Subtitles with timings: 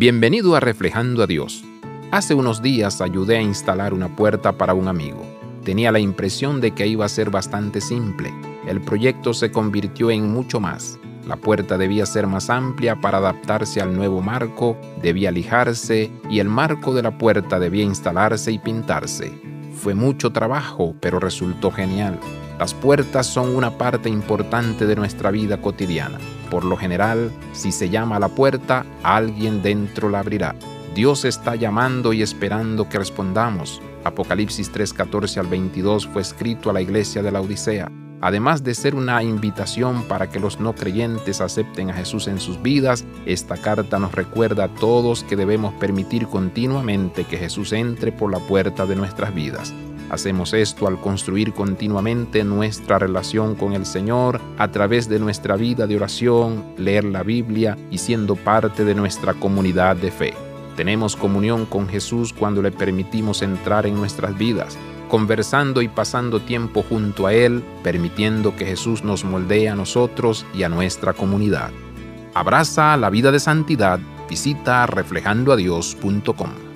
[0.00, 1.62] Bienvenido a Reflejando a Dios.
[2.10, 5.22] Hace unos días ayudé a instalar una puerta para un amigo.
[5.62, 8.32] Tenía la impresión de que iba a ser bastante simple.
[8.66, 10.98] El proyecto se convirtió en mucho más.
[11.28, 16.48] La puerta debía ser más amplia para adaptarse al nuevo marco, debía lijarse y el
[16.48, 19.30] marco de la puerta debía instalarse y pintarse.
[19.74, 22.18] Fue mucho trabajo, pero resultó genial.
[22.60, 26.18] Las puertas son una parte importante de nuestra vida cotidiana.
[26.50, 30.54] Por lo general, si se llama a la puerta, alguien dentro la abrirá.
[30.94, 33.80] Dios está llamando y esperando que respondamos.
[34.04, 37.90] Apocalipsis 3:14 al 22 fue escrito a la iglesia de la Odisea.
[38.20, 42.60] Además de ser una invitación para que los no creyentes acepten a Jesús en sus
[42.60, 48.30] vidas, esta carta nos recuerda a todos que debemos permitir continuamente que Jesús entre por
[48.30, 49.72] la puerta de nuestras vidas.
[50.10, 55.86] Hacemos esto al construir continuamente nuestra relación con el Señor a través de nuestra vida
[55.86, 60.34] de oración, leer la Biblia y siendo parte de nuestra comunidad de fe.
[60.76, 64.76] Tenemos comunión con Jesús cuando le permitimos entrar en nuestras vidas,
[65.08, 70.64] conversando y pasando tiempo junto a Él, permitiendo que Jesús nos moldee a nosotros y
[70.64, 71.70] a nuestra comunidad.
[72.34, 76.69] Abraza la vida de santidad, visita reflejandoadios.com.